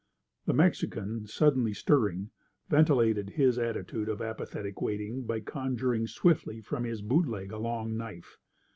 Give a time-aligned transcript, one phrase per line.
[0.47, 2.31] The Mexican, suddenly stirring,
[2.67, 8.39] ventilated his attitude of apathetic waiting by conjuring swiftly from his bootleg a long knife.